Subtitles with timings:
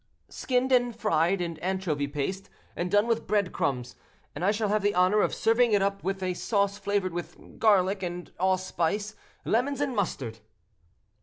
[0.29, 3.95] "Skinned and fried in anchovy paste, and done with bread crumbs;
[4.33, 7.59] and I shall have the honor of serving it up with a sauce flavored with
[7.59, 9.13] garlic and allspice,
[9.45, 10.39] lemons and mustard."